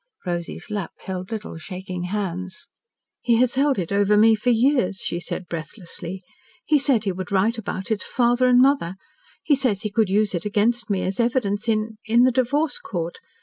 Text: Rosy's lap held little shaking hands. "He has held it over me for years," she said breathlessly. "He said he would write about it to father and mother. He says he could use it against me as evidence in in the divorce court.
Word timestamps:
Rosy's 0.25 0.71
lap 0.71 0.93
held 1.01 1.29
little 1.31 1.59
shaking 1.59 2.05
hands. 2.05 2.69
"He 3.21 3.35
has 3.35 3.53
held 3.53 3.77
it 3.77 3.91
over 3.91 4.17
me 4.17 4.33
for 4.33 4.49
years," 4.49 4.97
she 4.97 5.19
said 5.19 5.47
breathlessly. 5.47 6.23
"He 6.65 6.79
said 6.79 7.03
he 7.03 7.11
would 7.11 7.31
write 7.31 7.59
about 7.59 7.91
it 7.91 7.99
to 7.99 8.07
father 8.07 8.47
and 8.47 8.59
mother. 8.59 8.95
He 9.43 9.55
says 9.55 9.83
he 9.83 9.91
could 9.91 10.09
use 10.09 10.33
it 10.33 10.43
against 10.43 10.89
me 10.89 11.03
as 11.03 11.19
evidence 11.19 11.69
in 11.69 11.99
in 12.03 12.23
the 12.23 12.31
divorce 12.31 12.79
court. 12.79 13.19